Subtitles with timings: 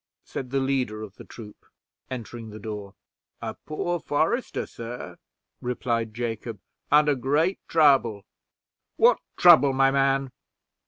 [0.23, 1.63] said the leader of the troop,
[2.09, 2.95] entering the door.
[3.39, 5.17] "A poor forester, sir,"
[5.61, 6.59] replied Jacob,
[6.91, 8.25] "under great trouble."
[8.95, 10.31] "What trouble, my man?"